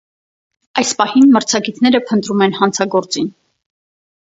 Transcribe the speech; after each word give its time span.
Այս 0.83 0.93
պահին 1.01 1.29
մրցակիցները 1.37 2.03
փնտրում 2.09 2.45
են 2.49 2.59
հանձագործին։ 2.65 3.33